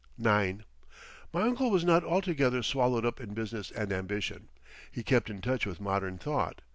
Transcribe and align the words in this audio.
IX 0.17 0.63
My 1.31 1.43
uncle 1.43 1.69
was 1.69 1.85
not 1.85 2.03
altogether 2.03 2.63
swallowed 2.63 3.05
up 3.05 3.21
in 3.21 3.35
business 3.35 3.69
and 3.69 3.93
ambition. 3.93 4.47
He 4.91 5.03
kept 5.03 5.29
in 5.29 5.41
touch 5.41 5.67
with 5.67 5.79
modern 5.79 6.17
thought. 6.17 6.61